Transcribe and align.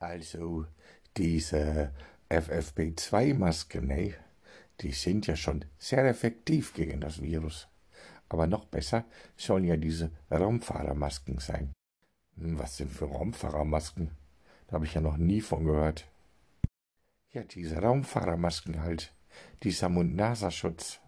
Also, 0.00 0.66
diese 1.16 1.92
FFP2-Masken, 2.30 3.86
ne, 3.86 4.14
die 4.80 4.92
sind 4.92 5.26
ja 5.26 5.34
schon 5.34 5.64
sehr 5.78 6.04
effektiv 6.06 6.72
gegen 6.74 7.00
das 7.00 7.20
Virus. 7.20 7.66
Aber 8.28 8.46
noch 8.46 8.66
besser 8.66 9.04
sollen 9.36 9.64
ja 9.64 9.76
diese 9.76 10.12
Raumfahrermasken 10.30 11.38
sein. 11.38 11.72
Hm, 12.36 12.58
was 12.58 12.76
sind 12.76 12.92
für 12.92 13.06
Raumfahrermasken? 13.06 14.10
Da 14.68 14.74
habe 14.74 14.84
ich 14.84 14.94
ja 14.94 15.00
noch 15.00 15.16
nie 15.16 15.40
von 15.40 15.64
gehört. 15.64 16.06
Ja, 17.32 17.42
diese 17.42 17.78
Raumfahrermasken 17.78 18.82
halt. 18.82 19.12
Dieser 19.62 19.88
Mund-Nasenschutz. 19.88 21.00